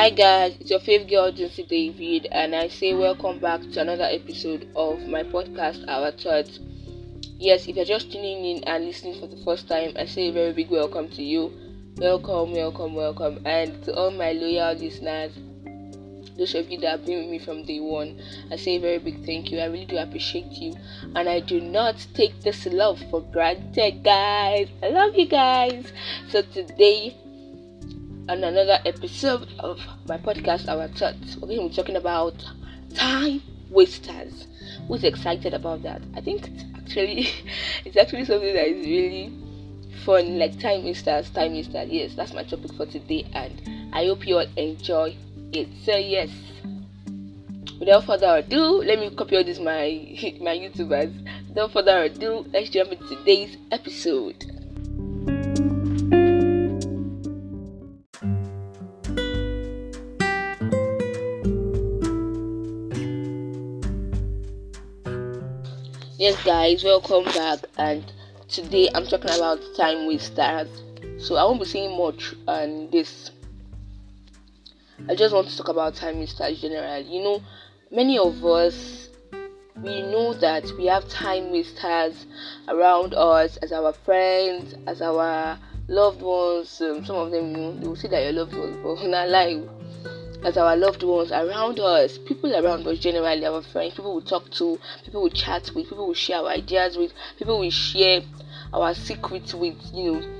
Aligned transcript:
Hi 0.00 0.08
guys, 0.08 0.56
it's 0.58 0.70
your 0.70 0.80
favorite 0.80 1.10
girl 1.10 1.30
Dunsi 1.30 1.68
David, 1.68 2.26
and 2.32 2.56
I 2.56 2.68
say 2.68 2.94
welcome 2.94 3.38
back 3.38 3.60
to 3.72 3.82
another 3.82 4.04
episode 4.04 4.66
of 4.74 5.06
my 5.06 5.22
podcast, 5.22 5.84
Our 5.88 6.10
Thoughts. 6.10 6.58
Yes, 7.38 7.68
if 7.68 7.76
you're 7.76 7.84
just 7.84 8.10
tuning 8.10 8.46
in 8.46 8.64
and 8.64 8.86
listening 8.86 9.20
for 9.20 9.26
the 9.26 9.36
first 9.44 9.68
time, 9.68 9.92
I 9.98 10.06
say 10.06 10.28
a 10.28 10.32
very 10.32 10.54
big 10.54 10.70
welcome 10.70 11.10
to 11.10 11.22
you. 11.22 11.52
Welcome, 11.98 12.54
welcome, 12.54 12.94
welcome, 12.94 13.42
and 13.44 13.84
to 13.84 13.94
all 13.94 14.10
my 14.10 14.32
loyal 14.32 14.72
listeners, 14.72 15.32
those 16.38 16.54
of 16.54 16.70
you 16.70 16.78
that 16.78 16.88
have 16.88 17.04
been 17.04 17.18
with 17.18 17.28
me 17.28 17.38
from 17.38 17.66
day 17.66 17.80
one, 17.80 18.18
I 18.50 18.56
say 18.56 18.76
a 18.76 18.80
very 18.80 18.96
big 18.96 19.26
thank 19.26 19.52
you. 19.52 19.60
I 19.60 19.66
really 19.66 19.84
do 19.84 19.98
appreciate 19.98 20.50
you, 20.52 20.72
and 21.14 21.28
I 21.28 21.40
do 21.40 21.60
not 21.60 22.06
take 22.14 22.40
this 22.40 22.64
love 22.64 23.02
for 23.10 23.20
granted, 23.20 24.02
guys. 24.02 24.68
I 24.82 24.88
love 24.88 25.14
you 25.14 25.26
guys. 25.26 25.92
So 26.30 26.40
today 26.40 27.19
on 28.28 28.44
another 28.44 28.78
episode 28.84 29.48
of 29.58 29.80
my 30.06 30.18
podcast, 30.18 30.68
Our 30.68 30.88
Thoughts. 30.88 31.36
We're 31.36 31.48
going 31.48 31.62
to 31.62 31.68
be 31.68 31.74
talking 31.74 31.96
about 31.96 32.44
time 32.94 33.42
wasters. 33.70 34.46
Who's 34.88 35.04
excited 35.04 35.54
about 35.54 35.82
that? 35.82 36.02
I 36.14 36.20
think 36.20 36.48
it's 36.48 36.64
actually 36.76 37.28
it's 37.84 37.96
actually 37.96 38.24
something 38.24 38.52
that 38.54 38.68
is 38.68 38.86
really 38.86 39.32
fun, 40.04 40.38
like 40.38 40.58
time 40.58 40.84
wasters, 40.84 41.30
time 41.30 41.52
wasters. 41.52 41.88
Yes, 41.90 42.14
that's 42.14 42.32
my 42.32 42.44
topic 42.44 42.72
for 42.74 42.86
today, 42.86 43.26
and 43.34 43.90
I 43.92 44.06
hope 44.06 44.26
you 44.26 44.38
all 44.38 44.46
enjoy 44.56 45.16
it. 45.52 45.68
So 45.84 45.96
yes. 45.96 46.30
Without 47.78 48.04
further 48.04 48.36
ado, 48.36 48.82
let 48.82 48.98
me 48.98 49.08
copy 49.08 49.36
all 49.36 49.44
this 49.44 49.58
my 49.58 49.88
my 50.40 50.56
YouTubers. 50.58 51.48
Without 51.48 51.72
further 51.72 52.02
ado, 52.02 52.44
let's 52.52 52.68
jump 52.70 52.92
into 52.92 53.08
today's 53.08 53.56
episode. 53.72 54.59
Yes, 66.20 66.44
guys, 66.44 66.84
welcome 66.84 67.24
back. 67.32 67.60
And 67.78 68.04
today 68.46 68.90
I'm 68.94 69.06
talking 69.06 69.30
about 69.30 69.58
time 69.74 70.06
wasters. 70.06 70.68
So 71.16 71.36
I 71.36 71.44
won't 71.44 71.60
be 71.60 71.64
saying 71.66 71.96
much 71.96 72.34
on 72.46 72.90
this. 72.90 73.30
I 75.08 75.14
just 75.14 75.34
want 75.34 75.48
to 75.48 75.56
talk 75.56 75.68
about 75.68 75.94
time 75.94 76.18
wasters 76.18 76.60
generally. 76.60 77.06
You 77.10 77.22
know, 77.24 77.42
many 77.90 78.18
of 78.18 78.44
us 78.44 79.08
we 79.76 80.02
know 80.02 80.34
that 80.34 80.70
we 80.76 80.84
have 80.88 81.08
time 81.08 81.52
wasters 81.52 82.26
around 82.68 83.14
us 83.14 83.56
as 83.56 83.72
our 83.72 83.94
friends, 83.94 84.74
as 84.86 85.00
our 85.00 85.58
loved 85.88 86.20
ones. 86.20 86.82
Um, 86.82 87.02
some 87.02 87.16
of 87.16 87.30
them, 87.30 87.52
you 87.52 87.56
know, 87.56 87.78
they 87.78 87.86
will 87.88 87.96
say 87.96 88.08
that 88.08 88.22
your 88.24 88.32
loved 88.32 88.54
ones, 88.54 88.76
but 88.82 89.02
not 89.08 89.28
alive 89.28 89.79
as 90.44 90.56
our 90.56 90.76
loved 90.76 91.02
ones 91.02 91.30
around 91.32 91.78
us, 91.80 92.18
people 92.18 92.54
around 92.54 92.86
us 92.86 92.98
generally, 92.98 93.44
our 93.44 93.62
friends, 93.62 93.94
people 93.94 94.14
we 94.14 94.22
talk 94.22 94.50
to, 94.50 94.78
people 95.04 95.22
we 95.22 95.30
chat 95.30 95.70
with, 95.74 95.88
people 95.88 96.08
we 96.08 96.14
share 96.14 96.38
our 96.38 96.48
ideas 96.48 96.96
with, 96.96 97.12
people 97.38 97.58
we 97.58 97.70
share 97.70 98.22
our 98.72 98.94
secrets 98.94 99.54
with, 99.54 99.76
you 99.92 100.12
know. 100.12 100.36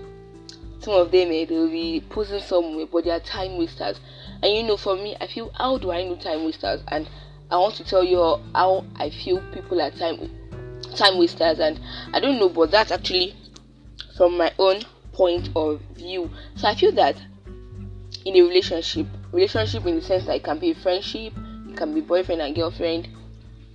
Some 0.80 0.94
of 0.94 1.10
them 1.10 1.30
eh, 1.30 1.44
they'll 1.44 1.68
be 1.68 2.02
posing 2.08 2.40
somewhere, 2.40 2.86
but 2.86 3.04
they 3.04 3.10
are 3.10 3.20
time 3.20 3.58
wasters. 3.58 4.00
And 4.42 4.54
you 4.54 4.62
know, 4.62 4.78
for 4.78 4.96
me, 4.96 5.14
I 5.20 5.26
feel 5.26 5.50
how 5.54 5.76
do 5.76 5.90
I 5.90 6.04
know 6.04 6.16
time 6.16 6.44
wasters? 6.44 6.80
And 6.88 7.06
I 7.50 7.58
want 7.58 7.74
to 7.74 7.84
tell 7.84 8.02
you 8.02 8.40
how 8.54 8.86
I 8.96 9.10
feel 9.10 9.42
people 9.52 9.82
are 9.82 9.90
time 9.90 10.30
time 10.96 11.18
wasters, 11.18 11.58
and 11.58 11.78
I 12.14 12.20
don't 12.20 12.38
know, 12.38 12.48
but 12.48 12.70
that's 12.70 12.90
actually 12.90 13.36
from 14.16 14.38
my 14.38 14.52
own 14.58 14.82
point 15.12 15.50
of 15.54 15.80
view. 15.94 16.30
So 16.56 16.68
I 16.68 16.74
feel 16.74 16.92
that 16.92 17.16
in 18.24 18.36
a 18.36 18.42
relationship, 18.42 19.06
relationship 19.32 19.86
in 19.86 19.96
the 19.96 20.02
sense 20.02 20.26
that 20.26 20.36
it 20.36 20.44
can 20.44 20.58
be 20.58 20.70
a 20.70 20.74
friendship, 20.74 21.32
it 21.68 21.76
can 21.76 21.94
be 21.94 22.00
boyfriend 22.00 22.40
and 22.42 22.54
girlfriend, 22.54 23.08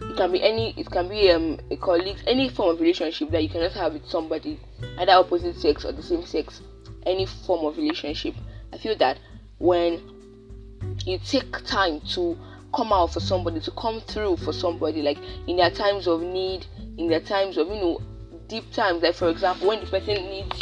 it 0.02 0.18
can 0.18 0.32
be 0.32 0.44
any, 0.44 0.74
it 0.78 0.90
can 0.90 1.08
be 1.08 1.32
um, 1.32 1.60
a 1.72 1.78
colleague, 1.78 2.18
any 2.28 2.50
form 2.50 2.70
of 2.70 2.82
relationship 2.82 3.30
that 3.32 3.42
you 3.42 3.50
cannot 3.50 3.72
have 3.74 3.94
with 3.94 4.08
somebody, 4.08 4.60
either 4.98 5.14
opposite 5.14 5.56
sex 5.56 5.86
or 5.86 5.92
the 5.92 6.04
same 6.04 6.26
sex, 6.26 6.62
any 7.06 7.26
form 7.26 7.66
of 7.66 7.78
relationship. 7.78 8.36
I 8.74 8.78
feel 8.78 8.98
that 8.98 9.20
when 9.58 10.02
you 11.06 11.20
take 11.20 11.52
time 11.66 12.02
to 12.12 12.38
come 12.76 12.92
out 12.92 13.14
for 13.14 13.20
somebody, 13.20 13.60
to 13.62 13.72
come 13.72 14.02
through 14.02 14.38
for 14.38 14.54
somebody, 14.54 15.02
like 15.02 15.18
in 15.48 15.58
their 15.58 15.72
times 15.72 16.08
of 16.08 16.22
need, 16.22 16.66
in 16.98 17.08
their 17.08 17.22
times 17.22 17.58
of 17.58 17.68
you 17.68 17.76
know 17.76 18.02
deep 18.48 18.72
times, 18.74 19.02
like 19.02 19.16
for 19.16 19.30
example, 19.30 19.68
when 19.68 19.80
the 19.80 19.86
person 19.88 20.16
needs 20.26 20.60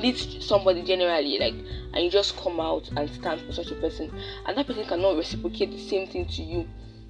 needs 0.00 0.46
somebody 0.46 0.82
generally, 0.82 1.38
like 1.38 1.54
and 1.96 2.04
you 2.04 2.10
just 2.10 2.36
come 2.36 2.60
out 2.60 2.86
and 2.94 3.08
stand 3.08 3.40
for 3.40 3.52
such 3.52 3.70
a 3.70 3.74
person, 3.76 4.12
and 4.44 4.58
that 4.58 4.66
person 4.66 4.84
cannot 4.84 5.16
reciprocate 5.16 5.70
the 5.70 5.78
same 5.78 6.06
thing 6.06 6.26
to 6.26 6.42
you. 6.42 6.68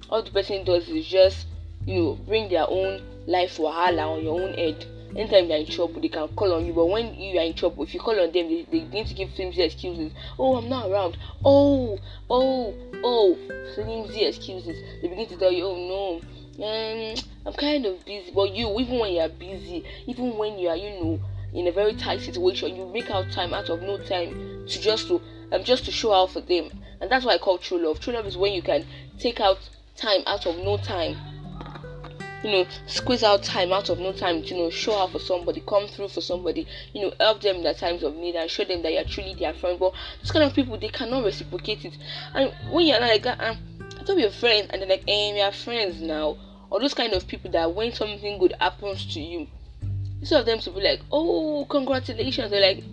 All 0.09 0.23
the 0.23 0.31
person 0.31 0.63
does 0.63 0.87
is 0.87 1.05
just, 1.05 1.45
you 1.85 2.01
know, 2.01 2.13
bring 2.25 2.47
their 2.47 2.65
own 2.69 3.01
life 3.27 3.57
wahala 3.57 4.15
on 4.15 4.23
your 4.23 4.39
own 4.39 4.53
head. 4.53 4.85
Anytime 5.13 5.49
they're 5.49 5.57
in 5.57 5.65
trouble, 5.65 5.99
they 5.99 6.07
can 6.07 6.29
call 6.29 6.53
on 6.53 6.65
you. 6.65 6.71
But 6.71 6.85
when 6.85 7.13
you 7.15 7.37
are 7.37 7.43
in 7.43 7.53
trouble, 7.53 7.83
if 7.83 7.93
you 7.93 7.99
call 7.99 8.17
on 8.17 8.31
them, 8.31 8.47
they, 8.47 8.65
they 8.71 8.83
need 8.85 9.07
to 9.07 9.13
give 9.13 9.33
flimsy 9.33 9.61
excuses. 9.61 10.13
Oh, 10.39 10.55
I'm 10.55 10.69
not 10.69 10.89
around. 10.89 11.17
Oh, 11.43 11.99
oh, 12.29 12.73
oh, 13.03 13.37
flimsy 13.75 14.23
excuses. 14.23 14.77
They 15.01 15.09
begin 15.09 15.27
to 15.27 15.37
tell 15.37 15.51
you, 15.51 15.65
oh 15.65 16.21
no, 16.57 16.65
um, 16.65 17.15
I'm 17.45 17.53
kind 17.53 17.85
of 17.85 18.05
busy. 18.05 18.31
But 18.33 18.53
you, 18.53 18.69
even 18.79 18.99
when 18.99 19.11
you 19.11 19.19
are 19.19 19.29
busy, 19.29 19.83
even 20.05 20.37
when 20.37 20.57
you 20.57 20.69
are, 20.69 20.77
you 20.77 20.91
know, 20.91 21.19
in 21.53 21.67
a 21.67 21.71
very 21.71 21.93
tight 21.93 22.21
situation, 22.21 22.75
you 22.75 22.85
make 22.87 23.09
out 23.09 23.31
time 23.31 23.53
out 23.53 23.69
of 23.69 23.81
no 23.81 23.97
time 23.97 24.65
to 24.67 24.81
just 24.81 25.07
to 25.07 25.21
um 25.51 25.63
just 25.63 25.85
to 25.85 25.91
show 25.91 26.13
out 26.13 26.31
for 26.31 26.41
them. 26.41 26.69
And 26.99 27.11
that's 27.11 27.25
why 27.25 27.35
I 27.35 27.37
call 27.37 27.57
true 27.57 27.77
love. 27.77 27.99
True 27.99 28.13
love 28.13 28.25
is 28.25 28.37
when 28.37 28.53
you 28.53 28.61
can 28.61 28.85
take 29.19 29.39
out 29.39 29.57
time 29.95 30.21
out 30.25 30.45
of 30.45 30.57
no 30.57 30.77
time. 30.77 31.17
You 32.43 32.51
know, 32.51 32.67
squeeze 32.85 33.23
out 33.23 33.43
time 33.43 33.73
out 33.73 33.89
of 33.89 33.99
no 33.99 34.13
time 34.13 34.43
to 34.43 34.47
you 34.47 34.61
know 34.61 34.69
show 34.69 34.95
out 34.95 35.11
for 35.11 35.19
somebody, 35.19 35.63
come 35.67 35.87
through 35.87 36.09
for 36.09 36.21
somebody, 36.21 36.67
you 36.93 37.01
know, 37.01 37.13
help 37.19 37.41
them 37.41 37.57
in 37.57 37.63
their 37.63 37.73
times 37.73 38.03
of 38.03 38.15
need 38.15 38.35
and 38.35 38.49
show 38.49 38.63
them 38.63 38.83
that 38.83 38.93
you're 38.93 39.03
truly 39.03 39.33
their 39.33 39.53
friend. 39.53 39.79
But 39.79 39.93
those 40.21 40.31
kind 40.31 40.45
of 40.45 40.53
people 40.53 40.77
they 40.77 40.89
cannot 40.89 41.23
reciprocate 41.23 41.85
it. 41.85 41.97
And 42.33 42.53
when 42.71 42.85
you're 42.85 42.99
like 42.99 43.25
um, 43.25 43.57
I 43.99 44.03
thought 44.03 44.15
we 44.15 44.25
are 44.25 44.31
friends 44.31 44.67
and 44.69 44.81
they're 44.81 44.89
like, 44.89 45.03
eh, 45.07 45.33
we 45.33 45.41
are 45.41 45.51
friends 45.51 46.01
now. 46.01 46.37
Or 46.69 46.79
those 46.79 46.93
kind 46.93 47.13
of 47.13 47.27
people 47.27 47.49
that 47.51 47.73
when 47.73 47.93
something 47.93 48.37
good 48.37 48.53
happens 48.59 49.13
to 49.13 49.21
you, 49.21 49.47
instead 50.19 50.39
of 50.39 50.45
them 50.45 50.59
to 50.59 50.71
be 50.71 50.81
like, 50.81 51.01
oh, 51.11 51.65
congratulations, 51.69 52.51
they're 52.51 52.61
like, 52.61 52.83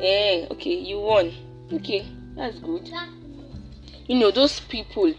eh, 0.00 0.46
okay, 0.50 0.74
you 0.74 1.00
won. 1.00 1.32
Okay, 1.72 2.06
that's 2.36 2.58
good. 2.58 2.90
You 4.06 4.18
know, 4.18 4.30
those 4.30 4.60
people 4.60 5.12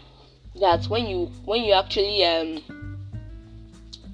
that 0.60 0.86
when 0.86 1.06
you 1.06 1.26
when 1.44 1.62
you 1.62 1.72
actually 1.72 2.24
um 2.24 2.62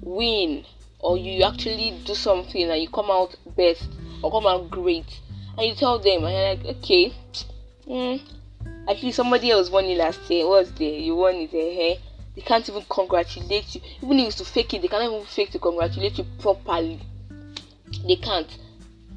win 0.01 0.65
or 0.99 1.17
you 1.17 1.43
actually 1.43 1.97
do 2.05 2.13
something 2.13 2.69
and 2.69 2.81
you 2.81 2.89
come 2.89 3.09
out 3.09 3.35
best 3.55 3.89
or 4.21 4.31
come 4.31 4.45
out 4.45 4.69
great 4.69 5.19
and 5.57 5.67
you 5.67 5.75
tell 5.75 5.99
them 5.99 6.25
and 6.25 6.33
you're 6.33 6.55
like, 6.55 6.77
okay, 6.77 7.13
mm, 7.87 8.21
actually 8.89 9.11
somebody 9.11 9.51
else 9.51 9.69
won 9.69 9.85
it 9.85 9.97
last 9.97 10.29
year. 10.29 10.47
What's 10.47 10.71
there? 10.71 10.89
You 10.89 11.15
won 11.15 11.35
it, 11.35 11.53
eh? 11.53 11.93
eh? 11.93 11.97
They 12.35 12.41
can't 12.41 12.67
even 12.67 12.83
congratulate 12.89 13.75
you. 13.75 13.81
Even 14.03 14.19
if 14.19 14.27
it's 14.27 14.35
to 14.37 14.45
fake 14.45 14.73
it, 14.73 14.81
they 14.81 14.89
cannot 14.89 15.13
even 15.13 15.25
fake 15.25 15.51
to 15.51 15.59
congratulate 15.59 16.17
you 16.17 16.25
properly 16.39 16.99
they 18.05 18.15
can't. 18.15 18.57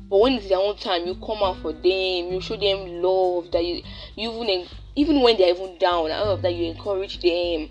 But 0.09 0.21
when 0.21 0.33
it's 0.35 0.49
their 0.49 0.59
own 0.59 0.77
time 0.77 1.07
you 1.07 1.15
come 1.15 1.43
out 1.43 1.59
for 1.59 1.73
them 1.73 2.33
you 2.33 2.41
show 2.41 2.57
them 2.57 3.03
love 3.03 3.51
that 3.51 3.65
you 3.65 3.83
you 4.17 4.33
even 4.43 4.67
even 4.97 5.23
when 5.23 5.37
they're 5.37 5.51
even 5.55 5.77
down 5.79 6.11
all 6.11 6.31
of 6.33 6.43
that 6.43 6.55
you 6.55 6.67
encourage 6.71 7.21
them. 7.21 7.71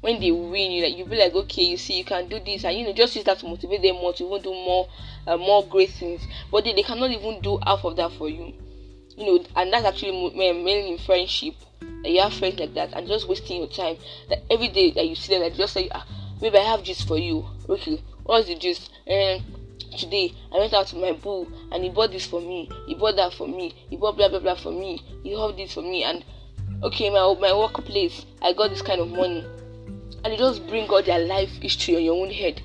When 0.00 0.20
they 0.20 0.30
win 0.30 0.70
you 0.70 0.82
like 0.82 0.94
you 0.94 1.06
be 1.06 1.16
like 1.16 1.34
okay 1.34 1.62
you 1.62 1.78
see 1.78 1.94
you 1.94 2.04
can 2.04 2.28
do 2.28 2.38
this 2.38 2.64
and 2.64 2.76
you 2.76 2.84
know 2.84 2.92
just 2.92 3.16
use 3.16 3.24
that 3.24 3.38
to 3.38 3.46
motivate 3.46 3.80
them 3.80 3.96
more 3.96 4.12
to 4.12 4.26
even 4.26 4.42
do 4.42 4.52
more 4.52 4.86
uh, 5.26 5.38
more 5.38 5.64
great 5.64 5.90
things. 5.90 6.26
But 6.50 6.64
they, 6.64 6.74
they 6.74 6.82
cannot 6.82 7.10
even 7.10 7.40
do 7.40 7.58
half 7.64 7.84
of 7.84 7.96
that 7.96 8.12
for 8.12 8.28
you. 8.28 8.52
You 9.16 9.24
know 9.24 9.44
and 9.56 9.72
that's 9.72 9.86
actually 9.86 10.30
mainly 10.36 10.90
in 10.90 10.98
friendship. 10.98 11.54
You 12.04 12.20
have 12.20 12.34
friends 12.34 12.60
like 12.60 12.74
that 12.74 12.92
and 12.92 13.06
just 13.06 13.26
wasting 13.26 13.58
your 13.58 13.68
time. 13.68 13.96
That 14.28 14.42
every 14.50 14.68
day 14.68 14.90
that 14.90 15.08
you 15.08 15.14
see 15.14 15.32
them 15.32 15.42
like 15.42 15.54
just 15.54 15.72
say 15.72 15.88
ah 15.94 16.06
maybe 16.42 16.58
i 16.58 16.62
have 16.62 16.82
juice 16.82 17.00
for 17.00 17.16
you. 17.16 17.46
Okay 17.70 18.02
what's 18.24 18.48
the 18.48 18.54
juice? 18.54 18.88
Um, 19.08 19.44
today 19.96 20.32
I 20.52 20.58
went 20.58 20.74
out 20.74 20.92
with 20.92 21.02
my 21.02 21.12
boo 21.12 21.50
and 21.72 21.82
he 21.82 21.90
bought 21.90 22.12
this 22.12 22.26
for 22.26 22.40
me, 22.40 22.68
he 22.86 22.94
bought 22.94 23.16
that 23.16 23.34
for 23.34 23.48
me, 23.48 23.74
he 23.90 23.96
bought 23.96 24.16
blah 24.16 24.28
blah 24.28 24.40
blah 24.40 24.56
for 24.56 24.72
me, 24.72 25.02
he 25.22 25.34
bought 25.34 25.56
this 25.56 25.74
for 25.74 25.82
me, 25.82 26.04
and 26.04 26.24
okay, 26.82 27.10
my 27.10 27.34
my 27.40 27.52
workplace, 27.52 28.26
I 28.42 28.52
got 28.52 28.70
this 28.70 28.82
kind 28.82 29.00
of 29.00 29.08
money, 29.08 29.44
and 30.24 30.32
they 30.32 30.36
just 30.36 30.66
bring 30.66 30.88
all 30.88 31.02
their 31.02 31.20
life 31.20 31.50
history 31.60 31.96
on 31.96 32.02
your 32.02 32.16
own 32.16 32.30
head 32.30 32.62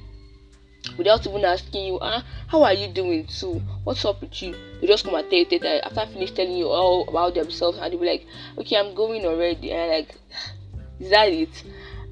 without 0.98 1.26
even 1.28 1.44
asking 1.46 1.86
you, 1.86 2.00
ah, 2.02 2.26
how 2.48 2.64
are 2.64 2.74
you 2.74 2.88
doing 2.88 3.28
too? 3.28 3.62
What's 3.84 4.06
up 4.06 4.22
with 4.22 4.42
you? 4.42 4.56
They 4.81 4.88
just 4.88 5.04
come 5.04 5.16
and 5.16 5.30
tell 5.30 5.40
you 5.40 5.60
that 5.60 5.86
after 5.86 6.00
I 6.00 6.06
finish 6.08 6.31
telling 6.31 6.58
you 6.58 6.68
all 6.68 7.08
about 7.08 7.36
themselves, 7.36 7.78
and 7.78 7.94
they 7.94 7.98
be 7.98 8.06
like, 8.06 8.26
okay, 8.58 8.78
I'm 8.78 8.96
going 8.96 9.26
already, 9.26 9.72
and 9.72 9.81
I'm 9.81 9.90
like, 9.90 10.16
is 11.00 11.10
that 11.12 11.30
it? 11.30 11.64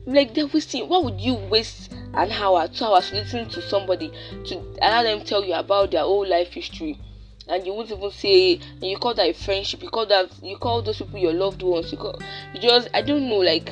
like 0.08 0.34
they're 0.34 0.48
wasting 0.48 0.88
why 0.88 1.00
would 1.00 1.20
you 1.20 1.36
waste 1.36 1.94
an 2.18 2.32
hour 2.32 2.68
two 2.68 2.86
hours 2.86 3.12
listening 3.12 3.50
to 3.50 3.62
somebody 3.62 4.12
to 4.46 4.56
allow 4.82 5.04
them 5.04 5.22
tell 5.22 5.44
you 5.44 5.54
about 5.54 5.92
their 5.92 6.02
whole 6.02 6.28
life 6.28 6.54
history. 6.54 7.00
And 7.48 7.66
you 7.66 7.74
won't 7.74 7.92
even 7.92 8.12
say 8.12 8.60
you 8.82 8.98
call 8.98 9.14
that 9.14 9.30
a 9.30 9.34
friendship 9.34 9.82
you 9.82 9.90
call 9.90 10.06
that 10.08 10.30
you 10.44 10.58
call 10.58 10.82
those 10.82 10.98
people 10.98 11.18
your 11.18 11.32
loved 11.32 11.62
ones 11.62 11.94
you 11.94 11.98
call 11.98 12.20
you 12.54 12.60
just 12.60 12.90
i 12.94 13.02
don't 13.02 13.30
know 13.30 13.38
like 13.38 13.70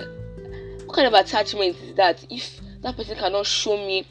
what 0.85 0.95
kind 0.95 1.07
of 1.07 1.13
attachment 1.13 1.75
is 1.81 1.95
that? 1.95 2.25
If 2.29 2.61
that 2.81 2.95
person 2.95 3.17
cannot 3.17 3.45
show 3.45 3.75
me 3.75 4.07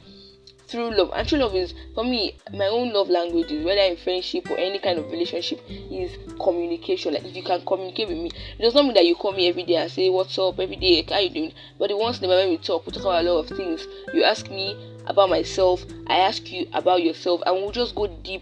through 0.67 0.95
love. 0.95 1.11
And 1.13 1.27
true 1.27 1.39
love 1.39 1.55
is 1.55 1.73
for 1.93 2.03
me 2.03 2.35
my 2.53 2.67
own 2.67 2.93
love 2.93 3.09
language 3.09 3.51
is 3.51 3.65
whether 3.65 3.81
in 3.81 3.97
friendship 3.97 4.49
or 4.49 4.57
any 4.57 4.79
kind 4.79 4.99
of 4.99 5.11
relationship 5.11 5.61
is 5.69 6.17
communication. 6.41 7.13
Like 7.13 7.25
if 7.25 7.35
you 7.35 7.43
can 7.43 7.65
communicate 7.65 8.07
with 8.07 8.17
me 8.17 8.31
it 8.57 8.61
does 8.61 8.73
not 8.73 8.85
mean 8.85 8.93
that 8.95 9.05
you 9.05 9.15
call 9.15 9.31
me 9.31 9.47
every 9.47 9.63
day 9.63 9.75
and 9.75 9.91
say 9.91 10.09
what's 10.09 10.37
up? 10.37 10.59
Every 10.59 10.75
day 10.75 11.03
how 11.09 11.19
you 11.19 11.29
doing? 11.29 11.53
But 11.77 11.89
the 11.89 11.97
once 11.97 12.19
in 12.19 12.25
a 12.25 12.27
while 12.27 12.37
when 12.39 12.49
we 12.49 12.57
talk 12.57 12.85
we 12.85 12.91
talk 12.91 13.03
about 13.03 13.25
a 13.25 13.31
lot 13.31 13.39
of 13.39 13.57
things. 13.57 13.87
You 14.13 14.23
ask 14.23 14.49
me 14.49 14.75
about 15.07 15.29
myself 15.29 15.85
i 16.07 16.17
ask 16.17 16.51
you 16.51 16.67
about 16.73 17.03
yourself 17.03 17.39
and 17.45 17.55
we'll 17.55 17.71
just 17.71 17.95
go 17.95 18.07
deep. 18.07 18.41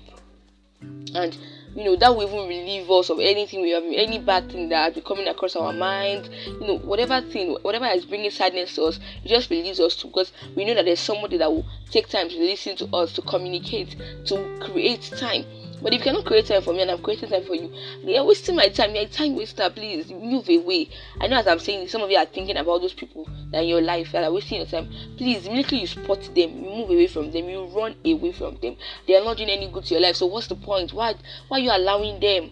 And 1.15 1.37
you 1.75 1.83
know 1.83 1.95
that 1.95 2.15
will 2.15 2.23
even 2.27 2.47
relieve 2.47 2.89
us 2.89 3.09
of 3.09 3.19
anything 3.19 3.61
we 3.61 3.71
have 3.71 3.83
any 3.83 4.19
bad 4.19 4.51
thing 4.51 4.69
that 4.69 4.83
has 4.85 4.93
been 4.93 5.03
coming 5.03 5.27
across 5.27 5.55
our 5.55 5.73
mind. 5.73 6.29
You 6.45 6.67
know 6.67 6.77
whatever 6.79 7.21
thing 7.21 7.57
whatever 7.61 7.85
is 7.87 8.05
bringing 8.05 8.31
sadness 8.31 8.75
to 8.75 8.83
us 8.83 8.99
it 9.23 9.29
just 9.29 9.49
relieves 9.49 9.79
us 9.79 9.95
too 9.95 10.07
because 10.07 10.31
we 10.55 10.65
know 10.65 10.75
that 10.75 10.85
there's 10.85 10.99
somebody 10.99 11.37
that 11.37 11.51
will 11.51 11.65
take 11.89 12.07
time 12.09 12.29
to 12.29 12.37
listen 12.37 12.75
to 12.77 12.87
us 12.95 13.13
to 13.13 13.21
communicate 13.21 13.95
to 14.25 14.57
create 14.59 15.01
time 15.17 15.45
but 15.83 15.93
if 15.93 15.99
you 15.99 16.03
cannot 16.05 16.25
create 16.25 16.45
time 16.45 16.61
for 16.61 16.73
me 16.73 16.81
and 16.81 16.91
I'm 16.91 17.01
creating 17.01 17.29
time 17.29 17.43
for 17.43 17.55
you, 17.55 17.69
you're 18.03 18.23
wasting 18.23 18.55
my 18.55 18.69
time. 18.69 18.95
You're 18.95 19.03
a 19.03 19.07
time 19.07 19.35
waster. 19.35 19.69
Please 19.69 20.09
move 20.09 20.47
away. 20.47 20.89
I 21.19 21.27
know 21.27 21.35
as 21.37 21.45
I'm 21.45 21.59
saying, 21.59 21.89
some 21.89 22.01
of 22.01 22.09
you 22.09 22.17
are 22.17 22.25
thinking 22.25 22.55
about 22.55 22.79
those 22.79 22.93
people 22.93 23.27
that 23.51 23.63
in 23.63 23.67
your 23.67 23.81
life 23.81 24.13
that 24.13 24.23
are 24.23 24.31
wasting 24.31 24.59
your 24.59 24.65
time. 24.65 24.89
Please, 25.17 25.45
immediately 25.45 25.81
you 25.81 25.87
spot 25.87 26.21
them, 26.33 26.63
you 26.63 26.69
move 26.69 26.89
away 26.89 27.07
from 27.07 27.31
them, 27.31 27.49
you 27.49 27.65
run 27.65 27.95
away 28.05 28.31
from 28.31 28.55
them. 28.61 28.77
They 29.07 29.17
are 29.17 29.23
not 29.23 29.35
doing 29.35 29.49
any 29.49 29.69
good 29.69 29.83
to 29.85 29.93
your 29.95 30.01
life. 30.01 30.15
So 30.15 30.25
what's 30.27 30.47
the 30.47 30.55
point? 30.55 30.93
Why 30.93 31.15
why 31.49 31.57
are 31.57 31.61
you 31.61 31.71
allowing 31.71 32.19
them? 32.21 32.51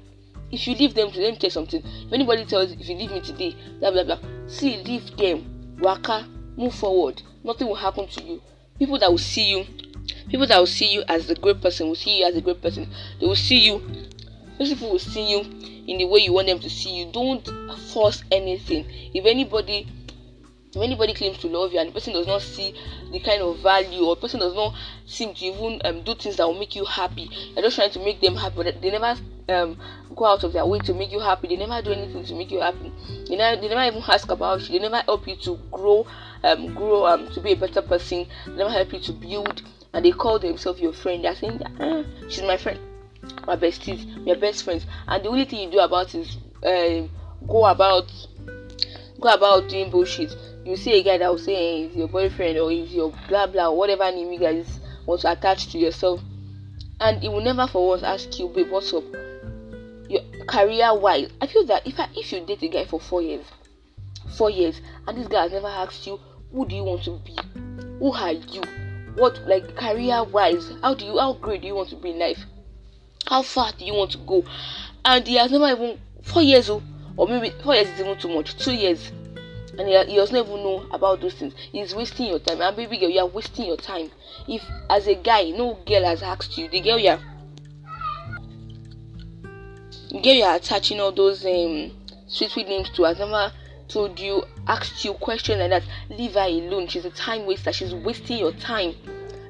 If 0.52 0.68
you 0.68 0.76
leave 0.76 0.94
them 0.94 1.10
to 1.12 1.20
them 1.20 1.38
tell 1.38 1.50
something. 1.50 1.82
If 1.86 2.12
anybody 2.12 2.44
tells 2.44 2.74
if 2.74 2.90
you 2.90 2.96
leave 2.96 3.12
me 3.12 3.22
today, 3.22 3.56
blah 3.80 3.92
blah 3.92 4.04
blah. 4.04 4.20
See, 4.48 4.84
leave 4.84 5.16
them. 5.16 5.78
Waka, 5.80 6.28
move 6.58 6.76
forward. 6.76 7.22
Nothing 7.46 7.68
will 7.70 7.76
happen 7.76 8.08
to 8.10 8.24
you. 8.24 8.42
People 8.78 9.00
that 9.00 9.10
will 9.10 9.18
see 9.18 9.52
you 9.52 9.66
people 10.30 10.48
that 10.48 10.58
will 10.58 10.68
see 10.68 10.94
you 10.94 11.04
as 11.08 11.30
a 11.30 11.36
great 11.36 11.62
person 11.62 11.88
will 11.88 11.96
see 11.96 12.20
you 12.20 12.26
as 12.26 12.36
a 12.36 12.42
great 12.42 12.62
person. 12.62 12.88
They 13.20 13.26
will 13.26 13.36
see 13.36 13.60
you. 13.60 13.82
Those 14.58 14.70
people 14.70 14.92
will 14.92 15.00
see 15.00 15.32
you 15.32 15.40
in 15.88 15.98
the 15.98 16.06
way 16.06 16.20
you 16.20 16.34
want 16.34 16.48
them 16.48 16.60
to 16.60 16.70
see 16.70 16.96
you. 16.96 17.12
Don't 17.12 17.48
force 17.92 18.24
anything. 18.32 18.86
If 19.14 19.26
anybody 19.26 19.88
if 20.74 20.82
anybody 20.82 21.14
claims 21.14 21.38
to 21.40 21.48
love 21.48 21.74
you 21.74 21.80
and 21.80 21.90
the 21.90 21.94
person 21.94 22.14
does 22.14 22.28
not 22.28 22.42
see 22.42 22.74
the 23.12 23.20
kind 23.20 23.42
of 23.42 23.60
value 23.60 24.06
or 24.06 24.16
the 24.16 24.22
person 24.22 24.40
does 24.40 24.56
not 24.56 24.74
seem 25.06 25.34
to 25.34 25.46
even 25.46 25.82
um, 25.84 26.02
do 26.04 26.16
things 26.16 26.38
that 26.38 26.48
will 26.48 26.58
make 26.58 26.76
you 26.76 26.86
happy 26.86 27.30
you're 27.54 27.62
just 27.64 27.76
trying 27.76 27.92
to 27.92 28.00
make 28.00 28.22
them 28.22 28.36
happy 28.36 28.56
but 28.56 28.82
they 28.82 28.90
never 28.90 29.20
um, 29.50 29.78
go 30.16 30.26
out 30.26 30.44
of 30.46 30.54
their 30.54 30.66
way 30.66 30.80
to 30.80 30.94
make 30.94 31.12
you 31.12 31.20
happy 31.20 31.50
they 31.50 31.58
never 31.58 31.82
do 31.82 31.92
anything 31.92 32.24
to 32.24 32.34
make 32.36 32.50
you 32.52 32.62
happy 32.62 32.92
they 33.28 33.36
never, 33.36 33.60
they 33.62 33.68
never 33.68 33.84
even 33.84 34.02
ask 34.08 34.32
about 34.32 34.62
you 34.62 34.80
they 34.80 34.88
never 34.88 35.04
help 35.04 35.28
you 35.28 35.36
to 35.36 35.60
grow 35.72 36.08
um, 36.44 36.74
grow 36.74 37.06
um, 37.06 37.30
to 37.34 37.42
be 37.42 37.52
a 37.52 37.56
better 37.58 37.82
person 37.82 38.26
they 38.48 38.54
never 38.54 38.70
help 38.70 38.94
you 38.94 39.00
to 39.00 39.12
build 39.12 39.62
and 39.94 40.06
they 40.06 40.12
call 40.12 40.40
themselves 40.40 40.80
your 40.80 40.94
friend. 40.94 41.24
They're 41.24 41.36
saying, 41.36 41.62
ah, 41.80 42.04
she's 42.30 42.44
my 42.44 42.58
friend, 42.58 42.80
my 43.46 43.56
besties, 43.56 44.06
my 44.26 44.36
best 44.36 44.64
friends, 44.64 44.86
and 45.08 45.24
the 45.24 45.30
only 45.30 45.46
thing 45.46 45.60
you 45.62 45.72
do 45.72 45.80
about 45.80 46.14
is 46.16 46.38
uh, 46.64 47.08
go 47.48 47.66
about 47.66 48.12
go 49.20 49.30
about 49.30 49.70
doing 49.70 49.90
bullshit. 49.90 50.36
You 50.66 50.76
see 50.76 51.00
a 51.00 51.04
guy 51.04 51.18
that 51.18 51.30
will 51.30 51.38
say 51.38 51.56
hey, 51.56 51.88
he's 51.88 51.96
your 51.98 52.08
boyfriend 52.08 52.58
or 52.58 52.72
he's 52.72 52.94
your 52.94 53.14
blah 53.28 53.48
blah 53.48 53.72
whatever 53.72 54.12
name 54.12 54.32
you 54.32 54.40
guys 54.40 54.80
want 55.06 55.22
to 55.22 55.32
attach 55.32 55.72
to 55.72 55.78
yourself, 55.78 56.22
and 57.00 57.22
he 57.22 57.30
will 57.30 57.42
never 57.42 57.68
for 57.68 57.90
once 57.90 58.04
ask 58.04 58.38
you, 58.40 58.48
babe, 58.50 58.70
what's 58.70 58.94
up? 58.94 59.04
Your 60.08 60.22
career 60.46 60.94
wise, 60.94 61.30
I 61.42 61.48
feel 61.48 61.66
that 61.68 61.88
if 61.88 62.00
I, 62.00 62.10
if 62.16 62.32
you 62.32 62.42
date 62.42 62.62
a 62.64 62.68
guy 62.68 62.86
for 62.86 63.00
four 63.00 63.22
years, 63.22 63.46
four 64.38 64.50
years, 64.50 64.82
and 65.08 65.18
this 65.18 65.28
guy 65.28 65.44
has 65.44 65.52
never 65.52 65.68
asked 65.68 66.06
you, 66.06 66.20
who 66.52 66.68
do 66.68 66.76
you 66.76 66.84
want 66.84 67.04
to 67.04 67.20
be? 67.26 67.38
Who 68.00 68.12
are 68.12 68.34
you? 68.34 68.62
What 69.16 69.40
like 69.48 69.76
career 69.76 70.24
wise 70.24 70.72
how 70.82 70.94
do 70.94 71.06
you 71.06 71.18
how 71.18 71.34
great 71.34 71.62
do 71.62 71.68
you 71.68 71.76
want 71.76 71.90
to 71.90 71.96
be 71.96 72.12
in 72.12 72.20
life? 72.20 72.40
How 73.28 73.42
far 73.42 73.72
do 73.78 73.86
you 73.86 73.94
want 73.94 74.12
to 74.12 74.18
go? 74.20 74.44
And 75.06 75.26
he 75.28 75.36
has 75.36 75.52
never 75.52 75.68
even 75.70 76.00
four 76.24 76.42
years 76.42 76.70
old 76.70 76.84
or 77.18 77.28
maybe 77.28 77.54
four 77.64 77.76
years 77.76 77.90
is 77.90 78.00
even 78.00 78.18
too 78.18 78.30
much 78.30 78.58
two 78.58 78.74
years. 78.74 79.12
And 79.78 79.88
he, 79.88 79.98
he 80.06 80.16
does 80.16 80.32
not 80.32 80.46
even 80.46 80.64
know 80.64 80.86
about 80.92 81.22
those 81.22 81.34
things. 81.34 81.54
He's 81.72 81.96
wasting 81.96 82.28
your 82.28 82.40
time. 82.40 82.62
And 82.62 82.76
baby 82.76 82.98
girl 82.98 83.10
you 83.10 83.20
are 83.20 83.28
wasting 83.28 83.66
your 83.66 83.78
time. 83.78 84.12
If 84.48 84.64
as 84.90 85.08
a 85.08 85.16
guy 85.16 85.52
no 85.52 85.76
girl 85.86 86.04
has 86.04 86.24
asked 86.24 86.58
you 86.58 86.70
the 86.70 86.82
girl 86.82 87.00
you 87.00 87.10
are 87.10 87.20
the 90.12 90.20
girl 90.22 90.34
you 90.34 90.44
are 90.44 90.56
attaching 90.56 91.00
all 91.00 91.12
those 91.12 91.46
um 91.46 91.92
sweet 92.28 92.52
sweet 92.52 92.68
names 92.68 92.90
to 92.92 93.04
has 93.04 93.20
never 93.20 93.52
told 93.92 94.20
you, 94.20 94.44
asked 94.68 95.04
you 95.04 95.14
questions 95.14 95.60
like 95.60 95.70
that, 95.70 95.84
leave 96.10 96.34
her 96.34 96.42
alone. 96.42 96.88
She's 96.88 97.06
a 97.06 97.10
time 97.12 97.46
waster. 97.46 97.74
She's 97.74 97.94
wasting 97.94 98.40
your 98.40 98.54
time. 98.54 98.96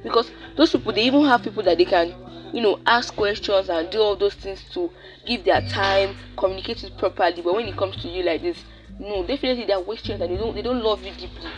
Because 0.03 0.31
those 0.55 0.71
people, 0.71 0.93
they 0.93 1.03
even 1.03 1.25
have 1.25 1.43
people 1.43 1.63
that 1.63 1.77
they 1.77 1.85
can, 1.85 2.13
you 2.53 2.61
know, 2.61 2.79
ask 2.85 3.15
questions 3.15 3.69
and 3.69 3.89
do 3.89 3.99
all 3.99 4.15
those 4.15 4.33
things 4.33 4.63
to 4.73 4.89
give 5.25 5.45
their 5.45 5.61
time, 5.67 6.15
communicate 6.37 6.83
it 6.83 6.97
properly. 6.97 7.41
But 7.41 7.55
when 7.55 7.67
it 7.67 7.77
comes 7.77 7.97
to 7.97 8.07
you 8.07 8.23
like 8.23 8.41
this, 8.41 8.57
no, 8.99 9.25
definitely 9.25 9.65
they're 9.65 9.79
wasting 9.79 10.21
and 10.21 10.31
they 10.31 10.37
don't 10.37 10.53
they 10.55 10.61
don't 10.61 10.83
love 10.83 11.03
you 11.03 11.11
deeply 11.13 11.49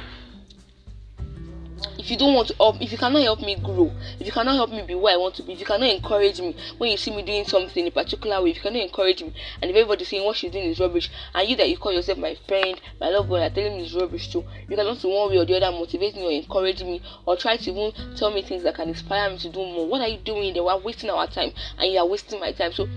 if 1.97 2.09
you 2.09 2.17
don't 2.17 2.33
want 2.33 2.47
to 2.47 2.55
help 2.55 2.81
if 2.81 2.91
you 2.91 2.97
cannot 2.97 3.21
help 3.21 3.41
me 3.41 3.55
grow 3.55 3.91
if 4.19 4.25
you 4.25 4.31
cannot 4.31 4.55
help 4.55 4.69
me 4.71 4.81
be 4.81 4.95
where 4.95 5.13
i 5.13 5.17
want 5.17 5.35
to 5.35 5.43
be 5.43 5.53
if 5.53 5.59
you 5.59 5.65
cannot 5.65 5.89
encourage 5.89 6.39
me 6.39 6.55
when 6.77 6.91
you 6.91 6.97
see 6.97 7.15
me 7.15 7.21
doing 7.21 7.45
something 7.45 7.85
in 7.85 7.87
a 7.87 7.91
particular 7.91 8.41
way 8.41 8.51
if 8.51 8.57
you 8.57 8.61
cannot 8.61 8.81
encourage 8.81 9.21
me 9.21 9.33
and 9.61 9.69
if 9.69 9.75
everybody's 9.75 10.07
saying 10.07 10.25
what 10.25 10.35
she's 10.35 10.51
doing 10.51 10.65
is 10.65 10.79
rubbish 10.79 11.09
and 11.33 11.49
you 11.49 11.55
that 11.55 11.69
you 11.69 11.77
call 11.77 11.91
yourself 11.91 12.17
my 12.17 12.35
friend 12.47 12.79
my 12.99 13.09
loved 13.09 13.29
one 13.29 13.41
are 13.41 13.49
telling 13.49 13.77
me 13.77 13.83
it's 13.83 13.93
rubbish 13.93 14.31
too 14.31 14.43
you 14.69 14.75
cannot 14.75 15.03
in 15.03 15.09
one 15.09 15.29
way 15.29 15.37
or 15.37 15.45
the 15.45 15.55
other 15.55 15.71
motivate 15.71 16.15
me 16.15 16.25
or 16.25 16.31
encourage 16.31 16.83
me 16.83 17.01
or 17.25 17.35
try 17.35 17.57
to 17.57 17.71
even 17.71 18.15
tell 18.15 18.31
me 18.31 18.41
things 18.41 18.63
that 18.63 18.75
can 18.75 18.89
inspire 18.89 19.29
me 19.29 19.37
to 19.37 19.49
do 19.49 19.59
more. 19.59 19.87
What 19.87 20.01
are 20.01 20.07
you 20.07 20.17
doing 20.17 20.53
there? 20.53 20.63
We're 20.63 20.77
wasting 20.77 21.09
our 21.09 21.27
time 21.27 21.51
and 21.77 21.91
you 21.91 21.99
are 21.99 22.07
wasting 22.07 22.39
my 22.39 22.51
time. 22.51 22.71
So 22.73 22.87